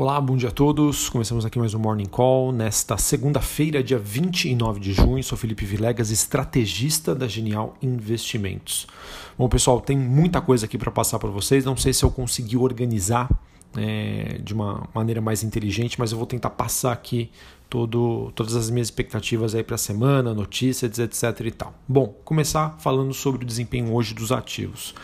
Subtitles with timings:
[0.00, 1.08] Olá, bom dia a todos.
[1.08, 5.24] Começamos aqui mais um Morning Call nesta segunda-feira, dia 29 de junho.
[5.24, 8.86] Sou Felipe Vilegas, estrategista da Genial Investimentos.
[9.36, 11.64] Bom, pessoal, tem muita coisa aqui para passar para vocês.
[11.64, 13.28] Não sei se eu consegui organizar
[13.76, 17.28] é, de uma maneira mais inteligente, mas eu vou tentar passar aqui
[17.68, 21.40] todo, todas as minhas expectativas aí para a semana, notícias, etc.
[21.44, 21.74] e tal.
[21.88, 24.94] Bom, começar falando sobre o desempenho hoje dos ativos.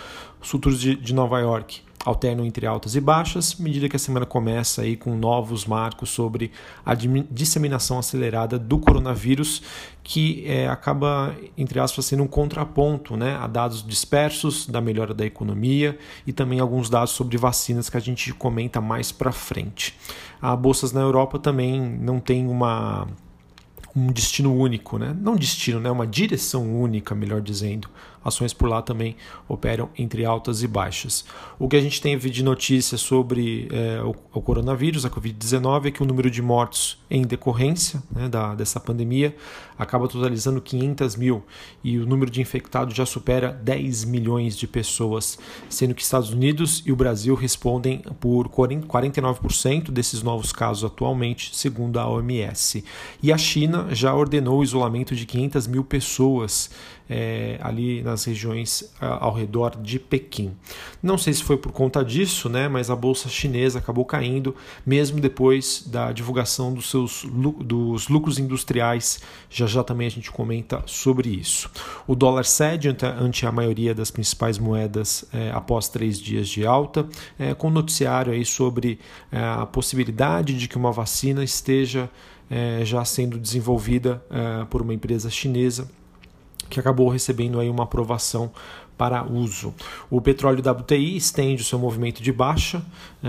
[0.40, 3.98] Os futuros de, de Nova York alternam entre altas e baixas, à medida que a
[3.98, 6.52] semana começa aí com novos marcos sobre
[6.84, 9.62] a disseminação acelerada do coronavírus,
[10.02, 15.24] que é, acaba, entre aspas, sendo um contraponto né, a dados dispersos da melhora da
[15.24, 19.96] economia e também alguns dados sobre vacinas que a gente comenta mais para frente.
[20.42, 23.08] A bolsas na Europa também não tem uma
[23.96, 25.16] um destino único, né?
[25.18, 25.88] não destino, né?
[25.88, 27.88] uma direção única, melhor dizendo.
[28.24, 31.24] Ações por lá também operam entre altas e baixas.
[31.58, 35.90] O que a gente tem de notícia sobre é, o, o, coronavírus, a Covid-19, é
[35.90, 39.36] que o número de mortos em decorrência né, da, dessa pandemia
[39.78, 41.42] acaba totalizando 500 mil
[41.82, 46.82] e o número de infectados já supera 10 milhões de pessoas, sendo que Estados Unidos
[46.86, 52.84] e o Brasil respondem por 49% desses novos casos atualmente, segundo a OMS.
[53.22, 56.70] E a China já ordenou o isolamento de 500 mil pessoas
[57.08, 60.52] é, ali nas regiões ao redor de Pequim.
[61.02, 64.54] Não sei se foi por conta disso, né, mas a bolsa chinesa acabou caindo,
[64.86, 67.24] mesmo depois da divulgação dos seus
[67.60, 69.20] dos lucros industriais.
[69.50, 71.70] Já já também a gente comenta sobre isso.
[72.06, 77.06] O dólar cede ante, a maioria das principais moedas é, após três dias de alta,
[77.38, 78.98] é, com noticiário aí sobre
[79.30, 82.10] é, a possibilidade de que uma vacina esteja
[82.50, 85.88] é, já sendo desenvolvida é, por uma empresa chinesa
[86.68, 88.50] que acabou recebendo aí uma aprovação
[88.96, 89.74] para uso.
[90.08, 92.82] O petróleo WTI estende o seu movimento de baixa,
[93.22, 93.28] é,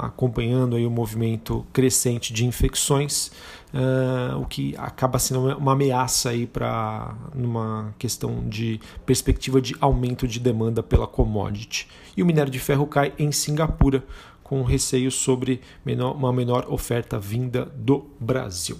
[0.00, 3.30] acompanhando aí o movimento crescente de infecções,
[3.72, 10.26] é, o que acaba sendo uma ameaça aí para numa questão de perspectiva de aumento
[10.26, 11.88] de demanda pela commodity.
[12.16, 14.04] E o minério de ferro cai em Singapura,
[14.42, 18.76] com receio sobre menor, uma menor oferta vinda do Brasil.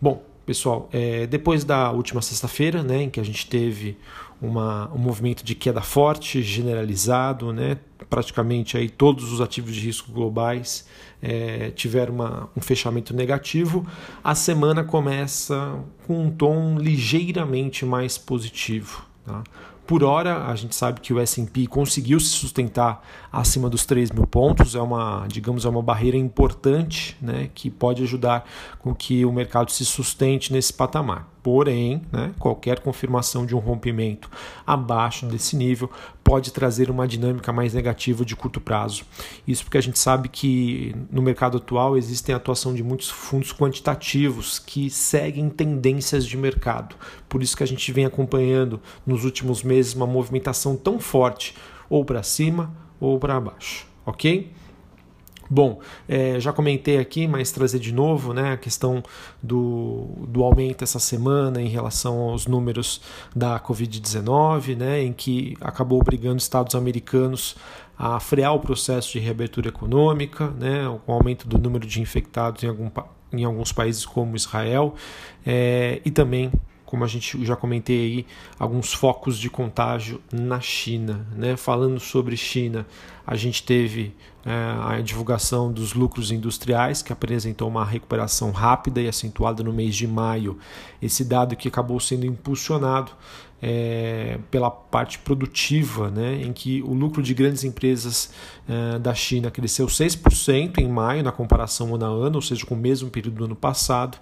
[0.00, 3.98] Bom, pessoal, é, depois da última sexta-feira, né, em que a gente teve
[4.40, 7.76] uma, um movimento de queda forte, generalizado, né,
[8.08, 10.86] praticamente aí todos os ativos de risco globais
[11.20, 13.84] é, tiveram uma, um fechamento negativo,
[14.22, 19.04] a semana começa com um tom ligeiramente mais positivo.
[19.24, 19.42] Tá?
[19.86, 24.26] Por hora, a gente sabe que o S&P conseguiu se sustentar acima dos 3 mil
[24.26, 28.44] pontos, é uma, digamos, é uma barreira importante, né, que pode ajudar
[28.80, 31.28] com que o mercado se sustente nesse patamar.
[31.46, 34.28] Porém, né, qualquer confirmação de um rompimento
[34.66, 35.88] abaixo desse nível
[36.24, 39.04] pode trazer uma dinâmica mais negativa de curto prazo.
[39.46, 43.52] Isso porque a gente sabe que no mercado atual existem a atuação de muitos fundos
[43.52, 46.96] quantitativos que seguem tendências de mercado.
[47.28, 51.54] Por isso que a gente vem acompanhando nos últimos meses uma movimentação tão forte,
[51.88, 54.50] ou para cima ou para baixo, ok?
[55.48, 59.02] Bom, é, já comentei aqui, mas trazer de novo né, a questão
[59.42, 63.00] do, do aumento essa semana em relação aos números
[63.34, 67.56] da Covid-19, né, em que acabou obrigando estados americanos
[67.98, 72.62] a frear o processo de reabertura econômica, né, com o aumento do número de infectados
[72.62, 72.90] em, algum,
[73.32, 74.94] em alguns países como Israel,
[75.46, 76.52] é, e também
[76.86, 78.26] como a gente já comentei aí,
[78.58, 81.26] alguns focos de contágio na China.
[81.34, 81.56] Né?
[81.56, 82.86] Falando sobre China,
[83.26, 84.14] a gente teve
[84.44, 89.96] é, a divulgação dos lucros industriais, que apresentou uma recuperação rápida e acentuada no mês
[89.96, 90.56] de maio.
[91.02, 93.10] Esse dado que acabou sendo impulsionado
[93.60, 98.30] é, pela parte produtiva, né, em que o lucro de grandes empresas
[98.68, 102.74] é, da China cresceu 6% em maio, na comparação ano a ano, ou seja, com
[102.74, 104.18] o mesmo período do ano passado,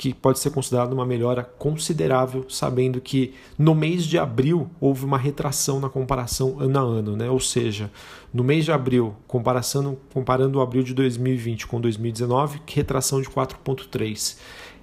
[0.00, 5.18] que pode ser considerado uma melhora considerável, sabendo que no mês de abril houve uma
[5.18, 7.28] retração na comparação ano a ano, né?
[7.28, 7.90] ou seja,
[8.32, 14.38] no mês de abril, comparando, comparando o abril de 2020 com 2019, retração de 4,3%.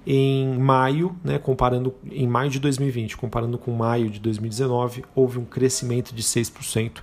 [0.06, 5.44] Em maio, né, comparando em maio de 2020, comparando com maio de 2019, houve um
[5.44, 7.02] crescimento de 6%,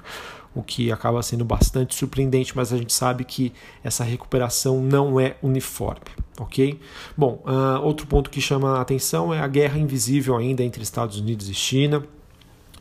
[0.55, 3.51] o que acaba sendo bastante surpreendente, mas a gente sabe que
[3.83, 5.99] essa recuperação não é uniforme,
[6.39, 6.79] ok?
[7.17, 11.19] Bom, uh, outro ponto que chama a atenção é a guerra invisível ainda entre Estados
[11.19, 12.03] Unidos e China.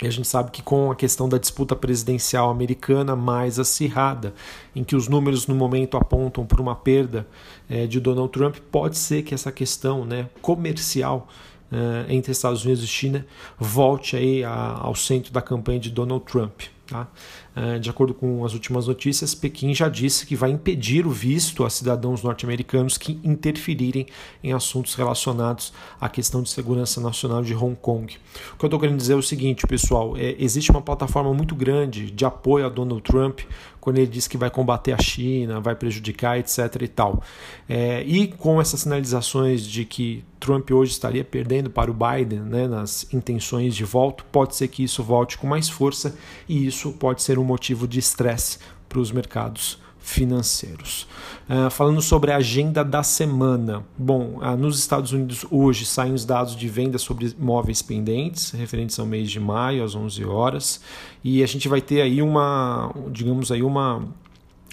[0.02, 4.34] E a gente sabe que com a questão da disputa presidencial americana mais acirrada,
[4.74, 7.26] em que os números no momento apontam para uma perda
[7.70, 11.28] é, de Donald Trump, pode ser que essa questão né, comercial
[11.70, 13.24] é, entre Estados Unidos e China
[13.58, 16.62] volte aí a, ao centro da campanha de Donald Trump.
[16.86, 17.08] Tá?
[17.56, 21.64] Uh, de acordo com as últimas notícias, Pequim já disse que vai impedir o visto
[21.64, 24.06] a cidadãos norte-americanos que interferirem
[24.42, 28.16] em assuntos relacionados à questão de segurança nacional de Hong Kong.
[28.54, 31.54] O que eu estou querendo dizer é o seguinte, pessoal: é, existe uma plataforma muito
[31.54, 33.40] grande de apoio a Donald Trump
[33.84, 36.58] quando ele diz que vai combater a China, vai prejudicar, etc.
[36.80, 37.22] e tal.
[37.68, 42.66] É, e com essas sinalizações de que Trump hoje estaria perdendo para o Biden né,
[42.66, 46.16] nas intenções de voto, pode ser que isso volte com mais força
[46.48, 48.58] e isso pode ser um motivo de estresse
[48.88, 51.06] para os mercados financeiros.
[51.48, 53.84] Uh, falando sobre a agenda da semana.
[53.96, 58.98] Bom, uh, nos Estados Unidos hoje saem os dados de venda sobre imóveis pendentes, referentes
[58.98, 60.80] ao mês de maio, às 11 horas,
[61.22, 64.06] e a gente vai ter aí uma, digamos aí, uma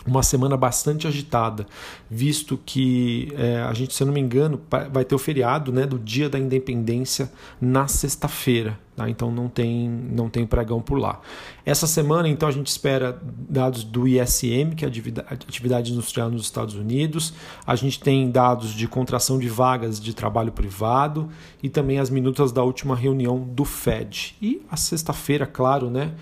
[0.05, 1.67] uma semana bastante agitada,
[2.09, 4.59] visto que é, a gente, se eu não me engano,
[4.91, 8.79] vai ter o feriado né, do Dia da Independência na sexta-feira.
[8.95, 9.09] Tá?
[9.09, 11.21] Então não tem, não tem pregão por lá.
[11.65, 13.19] Essa semana, então, a gente espera
[13.49, 17.33] dados do ISM, que é a atividade industrial nos Estados Unidos.
[17.65, 21.29] A gente tem dados de contração de vagas de trabalho privado
[21.63, 24.35] e também as minutas da última reunião do Fed.
[24.41, 26.13] E a sexta-feira, claro, né?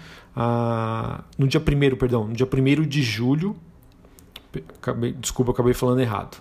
[1.38, 3.56] No dia 1 perdão, no dia 1 de julho,
[4.78, 6.38] Acabei, desculpa, acabei falando errado.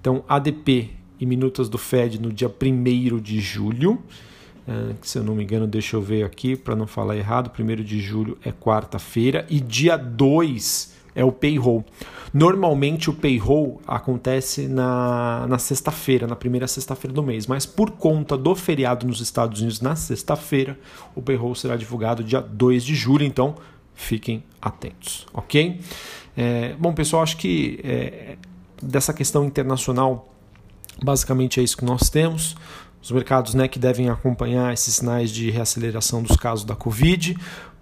[0.00, 4.02] Então, ADP e minutas do Fed no dia 1 de julho.
[4.66, 7.50] Uh, se eu não me engano, deixa eu ver aqui para não falar errado.
[7.58, 11.84] 1 de julho é quarta-feira e dia 2 é o payroll.
[12.32, 18.36] Normalmente o payroll acontece na, na sexta-feira, na primeira sexta-feira do mês, mas por conta
[18.36, 20.78] do feriado nos Estados Unidos na sexta-feira,
[21.16, 23.56] o payroll será divulgado dia 2 de julho, então
[23.94, 25.80] fiquem atentos, ok?
[26.40, 28.36] É, bom, pessoal, acho que é,
[28.80, 30.32] dessa questão internacional,
[31.02, 32.56] basicamente é isso que nós temos.
[33.02, 37.36] Os mercados né, que devem acompanhar esses sinais de reaceleração dos casos da Covid.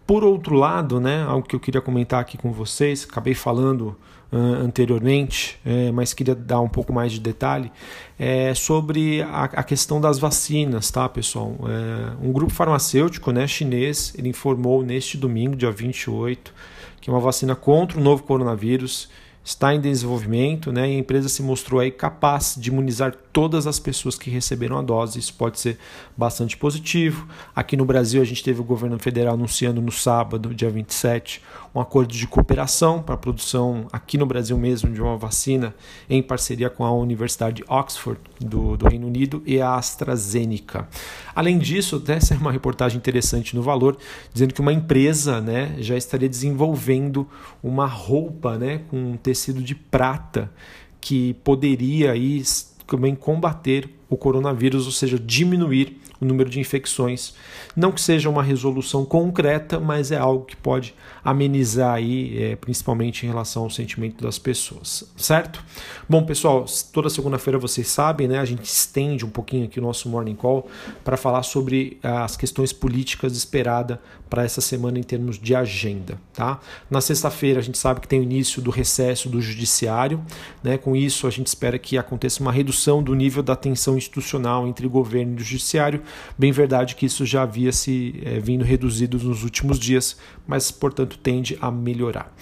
[0.06, 3.94] Por outro lado, né, algo que eu queria comentar aqui com vocês, acabei falando
[4.32, 7.70] uh, anteriormente, é, mas queria dar um pouco mais de detalhe,
[8.18, 11.56] é sobre a, a questão das vacinas, tá, pessoal?
[11.64, 16.54] É, um grupo farmacêutico né, chinês ele informou neste domingo, dia 28,
[17.00, 19.08] que é uma vacina contra o novo coronavírus
[19.46, 20.90] está em desenvolvimento, né?
[20.90, 24.82] E a empresa se mostrou aí capaz de imunizar todas as pessoas que receberam a
[24.82, 25.18] dose.
[25.18, 25.76] Isso pode ser
[26.16, 27.28] bastante positivo.
[27.54, 31.42] Aqui no Brasil, a gente teve o governo federal anunciando no sábado, dia 27,
[31.74, 35.74] um acordo de cooperação para a produção aqui no Brasil mesmo de uma vacina
[36.08, 40.88] em parceria com a Universidade de Oxford do, do Reino Unido e a AstraZeneca.
[41.34, 43.98] Além disso, essa é uma reportagem interessante no Valor,
[44.32, 47.28] dizendo que uma empresa né, já estaria desenvolvendo
[47.62, 50.50] uma roupa né, com um tecido de prata
[50.98, 52.42] que poderia aí
[52.86, 57.34] também combater o coronavírus, ou seja, diminuir o número de infecções.
[57.74, 63.24] Não que seja uma resolução concreta, mas é algo que pode amenizar aí, é, principalmente
[63.24, 65.62] em relação ao sentimento das pessoas, certo?
[66.08, 68.38] Bom, pessoal, toda segunda-feira vocês sabem, né?
[68.38, 70.68] A gente estende um pouquinho aqui o nosso morning call
[71.04, 73.98] para falar sobre as questões políticas esperadas
[74.30, 76.60] para essa semana em termos de agenda, tá?
[76.90, 80.22] Na sexta-feira a gente sabe que tem o início do recesso do judiciário,
[80.62, 80.78] né?
[80.78, 84.86] Com isso a gente espera que aconteça uma redução do nível da tensão institucional entre
[84.88, 86.02] governo e judiciário
[86.38, 90.16] Bem verdade que isso já havia se é, vindo reduzido nos últimos dias,
[90.46, 92.32] mas portanto tende a melhorar.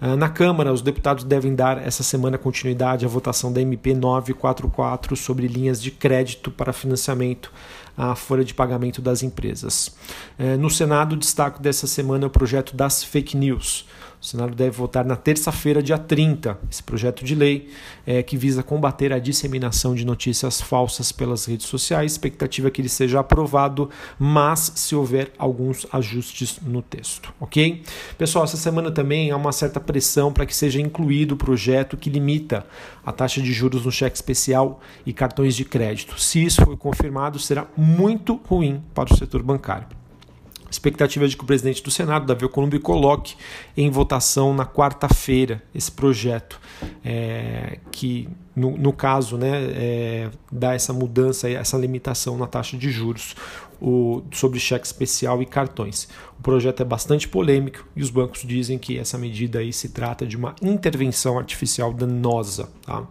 [0.00, 5.16] Ah, na Câmara, os deputados devem dar essa semana continuidade à votação da MP 944
[5.16, 7.52] sobre linhas de crédito para financiamento
[7.96, 9.94] à folha de pagamento das empresas.
[10.38, 13.86] Eh, no Senado, o destaque dessa semana é o projeto das fake news.
[14.24, 17.68] O Senado deve votar na terça-feira, dia 30, esse projeto de lei
[18.06, 22.12] é, que visa combater a disseminação de notícias falsas pelas redes sociais.
[22.12, 27.82] Expectativa é que ele seja aprovado, mas se houver alguns ajustes no texto, ok?
[28.16, 32.08] Pessoal, essa semana também há uma certa pressão para que seja incluído o projeto que
[32.08, 32.66] limita
[33.04, 36.18] a taxa de juros no cheque especial e cartões de crédito.
[36.18, 40.03] Se isso for confirmado, será muito ruim para o setor bancário
[40.74, 43.34] expectativa é de que o presidente do Senado, Davi Alcolumbre, coloque
[43.76, 46.60] em votação na quarta-feira esse projeto,
[47.04, 52.90] é, que no, no, caso né, é, dá essa mudança, essa limitação na taxa de
[52.90, 53.34] juros
[53.80, 56.08] o, sobre cheque especial e cartões.
[56.38, 60.26] O projeto é bastante polêmico e os bancos dizem que essa medida aí se trata
[60.26, 62.68] de uma intervenção artificial danosa.
[62.86, 63.06] Tá?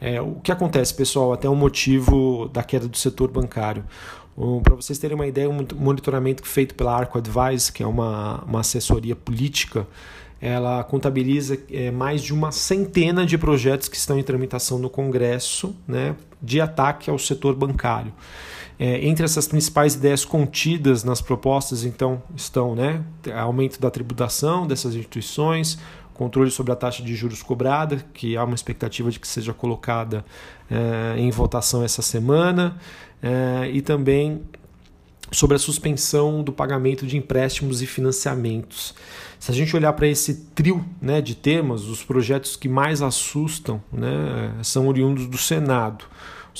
[0.00, 3.84] É, o que acontece, pessoal, até o motivo da queda do setor bancário.
[4.36, 8.42] Um, Para vocês terem uma ideia, um monitoramento feito pela Arco Advice, que é uma,
[8.44, 9.86] uma assessoria política,
[10.40, 15.76] ela contabiliza é, mais de uma centena de projetos que estão em tramitação no Congresso
[15.86, 18.12] né, de ataque ao setor bancário.
[18.78, 23.04] É, entre essas principais ideias contidas nas propostas, então, estão né,
[23.36, 25.78] aumento da tributação dessas instituições,
[26.20, 30.22] controle sobre a taxa de juros cobrada, que há uma expectativa de que seja colocada
[30.70, 32.76] é, em votação essa semana,
[33.22, 34.42] é, e também
[35.32, 38.94] sobre a suspensão do pagamento de empréstimos e financiamentos.
[39.38, 43.82] Se a gente olhar para esse trio né, de temas, os projetos que mais assustam
[43.90, 46.04] né, são oriundos do Senado.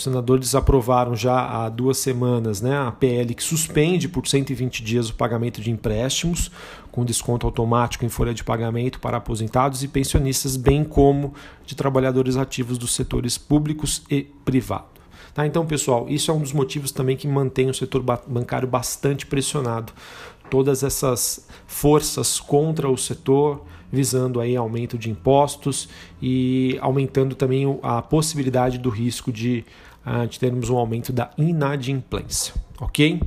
[0.00, 5.11] Os senadores aprovaram já há duas semanas né, a PL que suspende por 120 dias
[5.11, 6.50] o pagamento de empréstimos,
[6.90, 11.35] com desconto automático em folha de pagamento para aposentados e pensionistas, bem como
[11.66, 14.87] de trabalhadores ativos dos setores públicos e privado.
[15.35, 15.47] Tá?
[15.47, 19.92] Então, pessoal, isso é um dos motivos também que mantém o setor bancário bastante pressionado.
[20.49, 25.88] Todas essas forças contra o setor, visando aí aumento de impostos
[26.23, 29.64] e aumentando também a possibilidade do risco de,
[30.04, 33.21] ah, de termos um aumento da inadimplência, ok?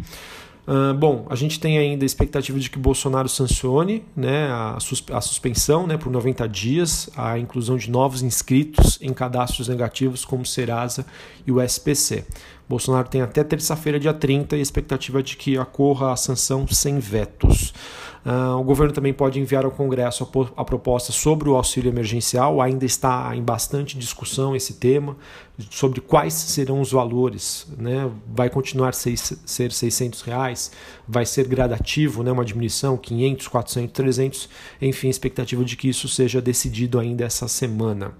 [0.65, 5.03] Uh, bom, a gente tem ainda a expectativa de que Bolsonaro sancione né, a, sus
[5.11, 10.45] a, suspensão né, por 90 dias, a inclusão de novos inscritos em cadastros negativos como
[10.45, 11.05] Serasa
[11.45, 12.23] e o SPC.
[12.67, 16.97] Bolsonaro tem até terça-feira, dia 30, e a expectativa de que ocorra a sanção sem
[16.97, 17.73] vetos.
[18.25, 22.61] Uh, o governo também pode enviar ao Congresso a, a, proposta sobre o auxílio emergencial.
[22.61, 25.17] Ainda está em bastante discussão esse tema,
[25.69, 27.67] sobre quais serão os valores.
[27.77, 28.09] Né?
[28.33, 30.71] Vai continuar seis, ser 600 reais?
[31.05, 32.31] Vai ser gradativo, né?
[32.31, 34.49] uma diminuição, 500, 400, 300?
[34.81, 38.13] Enfim, expectativa de que isso seja decidido ainda essa semana.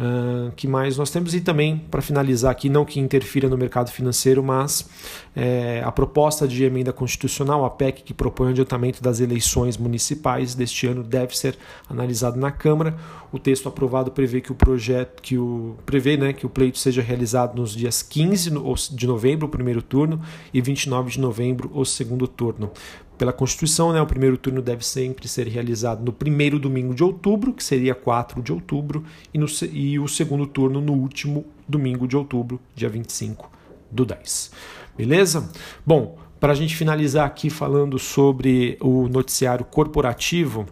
[0.00, 1.34] Uh, que mais nós temos?
[1.34, 4.88] E também, para finalizar aqui, não que interfira no mercado financeiro, mas
[5.36, 10.54] é, a proposta de emenda constitucional, a PEC, que propõe o adiantamento das eleições municipais
[10.54, 12.96] deste ano, deve ser analisado na Câmara.
[13.30, 17.02] O texto aprovado prevê que o projeto, que o prevê né, que o pleito seja
[17.02, 18.52] realizado nos dias 15
[18.92, 20.18] de novembro, o primeiro turno,
[20.54, 22.70] e 29 de novembro, o segundo turno
[23.20, 27.52] pela Constituição, né, o primeiro turno deve sempre ser realizado no primeiro domingo de outubro,
[27.52, 32.16] que seria 4 de outubro, e, no, e o segundo turno no último domingo de
[32.16, 33.50] outubro, dia 25
[33.90, 34.52] do 10.
[34.96, 35.52] Beleza?
[35.84, 40.66] Bom, para a gente finalizar aqui falando sobre o noticiário corporativo,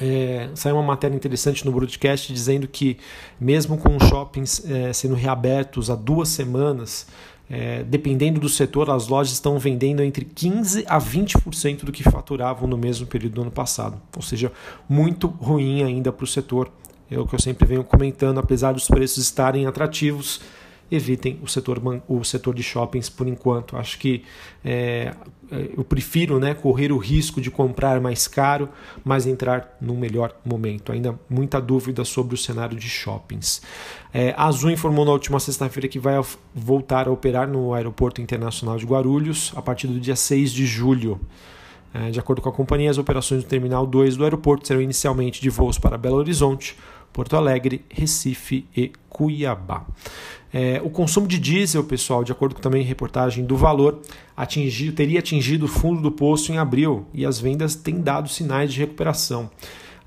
[0.00, 2.96] é, saiu uma matéria interessante no broadcast dizendo que,
[3.38, 7.06] mesmo com os shoppings é, sendo reabertos há duas semanas,
[7.50, 12.68] é, dependendo do setor, as lojas estão vendendo entre 15% a 20% do que faturavam
[12.68, 14.00] no mesmo período do ano passado.
[14.14, 14.52] Ou seja,
[14.88, 16.70] muito ruim ainda para o setor.
[17.10, 20.40] É o que eu sempre venho comentando, apesar dos preços estarem atrativos,
[20.90, 23.76] evitem o setor, o setor de shoppings por enquanto.
[23.76, 24.24] Acho que
[24.64, 25.14] é,
[25.50, 28.68] é, eu prefiro né, correr o risco de comprar mais caro,
[29.04, 30.92] mas entrar num melhor momento.
[30.92, 33.62] Ainda muita dúvida sobre o cenário de shoppings.
[34.12, 36.14] É, a Azul informou na última sexta-feira que vai
[36.54, 41.20] voltar a operar no Aeroporto Internacional de Guarulhos a partir do dia 6 de julho.
[41.92, 45.40] É, de acordo com a companhia, as operações do Terminal 2 do aeroporto serão inicialmente
[45.40, 46.76] de voos para Belo Horizonte,
[47.12, 49.84] Porto Alegre, Recife e Cuiabá.
[50.52, 54.00] É, o consumo de diesel, pessoal, de acordo com também reportagem do Valor,
[54.36, 58.72] atingiu, teria atingido o fundo do poço em abril e as vendas têm dado sinais
[58.72, 59.48] de recuperação.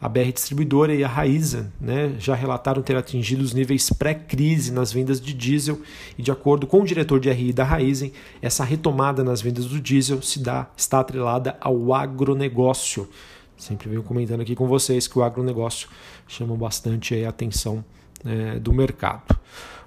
[0.02, 4.92] A BR Distribuidora e a Raizen né, já relataram ter atingido os níveis pré-crise nas
[4.92, 5.80] vendas de diesel
[6.18, 9.80] e, de acordo com o diretor de RI da Raizen, essa retomada nas vendas do
[9.80, 13.08] diesel se dá, está atrelada ao agronegócio.
[13.56, 15.88] Sempre venho comentando aqui com vocês que o agronegócio
[16.28, 17.82] chama bastante a atenção
[18.26, 19.40] é, do mercado.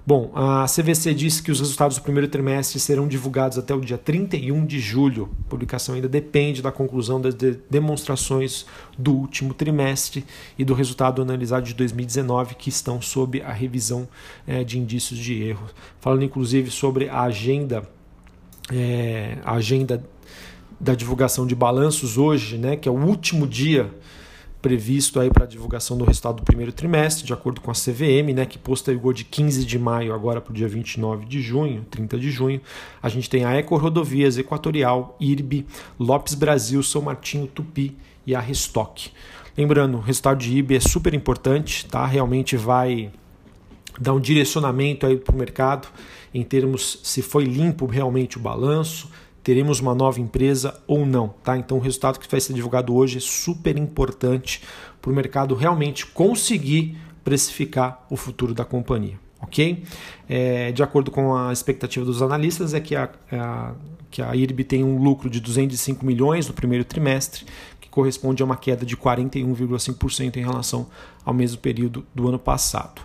[0.07, 3.97] Bom, a CVC disse que os resultados do primeiro trimestre serão divulgados até o dia
[3.97, 5.29] 31 de julho.
[5.45, 7.35] A publicação ainda depende da conclusão das
[7.69, 8.65] demonstrações
[8.97, 10.25] do último trimestre
[10.57, 14.07] e do resultado analisado de 2019, que estão sob a revisão
[14.47, 15.67] é, de indícios de erro.
[15.99, 17.83] Falando inclusive sobre a agenda,
[18.71, 20.01] é, a agenda
[20.79, 23.91] da divulgação de balanços hoje, né, que é o último dia
[24.67, 28.45] previsto aí para divulgação do resultado do primeiro trimestre, de acordo com a CVM, né,
[28.45, 32.29] que postergou de 15 de maio agora para o dia 29 de junho, 30 de
[32.29, 32.59] junho.
[33.01, 35.65] A gente tem a Eco Rodovias Equatorial, IRB,
[35.97, 37.95] Lopes Brasil, São Martinho, Tupi
[38.25, 39.09] e a Restock.
[39.57, 42.05] Lembrando, o resultado de IRB é super importante, tá?
[42.05, 43.09] Realmente vai
[43.97, 45.87] dar um direcionamento aí para o mercado
[46.33, 49.09] em termos se foi limpo realmente o balanço,
[49.47, 51.57] teremos uma nova empresa ou não, tá?
[51.57, 54.61] Então o resultado que vai ser divulgado hoje é super importante
[55.01, 59.85] para o mercado realmente conseguir precificar o futuro da companhia, ok?
[60.27, 63.71] É, de acordo com a expectativa dos analistas é que a, a
[64.11, 67.45] que a IRB tem um lucro de 205 milhões no primeiro trimestre,
[67.79, 70.87] que corresponde a uma queda de 41,5% em relação
[71.23, 73.01] ao mesmo período do ano passado.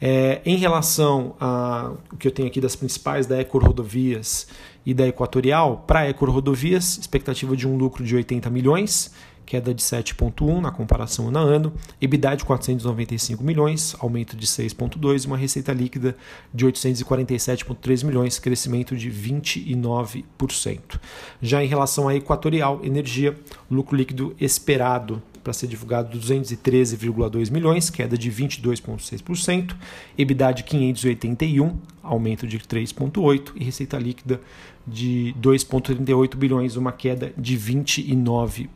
[0.00, 4.48] É, em relação a o que eu tenho aqui das principais da Ecor Rodovias
[4.84, 9.12] e da Equatorial, para a Ecor Rodovias, expectativa de um lucro de 80 milhões
[9.44, 15.24] queda de 7,1 na comparação ano a ano, EBITDA de 495 milhões, aumento de 6,2
[15.24, 16.16] e uma receita líquida
[16.54, 21.00] de 847,3 milhões, crescimento de 29%.
[21.40, 23.36] Já em relação à Equatorial Energia,
[23.70, 29.74] lucro líquido esperado para ser divulgado 213,2 milhões, queda de 22,6%,
[30.16, 34.40] EBITDA de 581, aumento de 3,8% e receita líquida
[34.86, 38.68] de 2,38 bilhões, uma queda de 29%.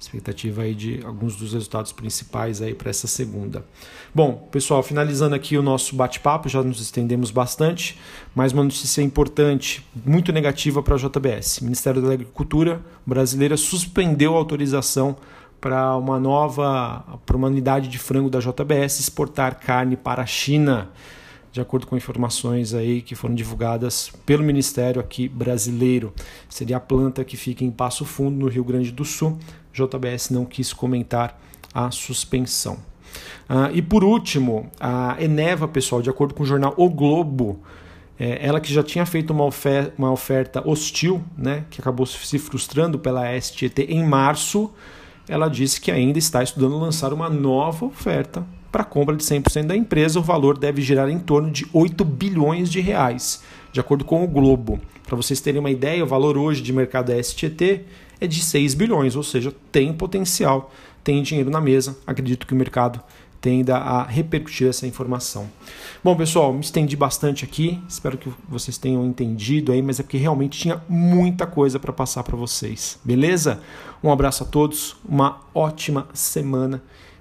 [0.00, 3.64] Expectativa aí de alguns dos resultados principais aí para essa segunda.
[4.14, 7.98] Bom, pessoal, finalizando aqui o nosso bate-papo, já nos estendemos bastante,
[8.34, 11.60] mas uma notícia importante, muito negativa para a JBS.
[11.60, 15.16] Ministério da Agricultura brasileira suspendeu a autorização
[15.60, 20.88] para uma nova, para uma unidade de frango da JBS exportar carne para a China
[21.58, 26.14] de acordo com informações aí que foram divulgadas pelo Ministério aqui brasileiro.
[26.48, 29.36] Seria a planta que fica em Passo Fundo, no Rio Grande do Sul.
[29.72, 31.40] JBS não quis comentar
[31.74, 32.78] a suspensão.
[33.48, 37.60] Ah, e por último, a Eneva, pessoal, de acordo com o jornal O Globo,
[38.20, 42.38] é, ela que já tinha feito uma oferta, uma oferta hostil, né, que acabou se
[42.38, 44.70] frustrando pela STT em março,
[45.28, 49.66] ela disse que ainda está estudando lançar uma nova oferta para a compra de 100%
[49.66, 54.04] da empresa, o valor deve girar em torno de 8 bilhões de reais, de acordo
[54.04, 54.80] com o Globo.
[55.06, 57.84] Para vocês terem uma ideia, o valor hoje de mercado da STT
[58.20, 60.70] é de 6 bilhões, ou seja, tem potencial,
[61.02, 61.96] tem dinheiro na mesa.
[62.06, 63.00] Acredito que o mercado
[63.40, 65.48] tenda a repercutir essa informação.
[66.02, 67.80] Bom, pessoal, me estendi bastante aqui.
[67.88, 72.22] Espero que vocês tenham entendido aí, mas é porque realmente tinha muita coisa para passar
[72.22, 72.98] para vocês.
[73.04, 73.60] Beleza?
[74.02, 76.82] Um abraço a todos, uma ótima semana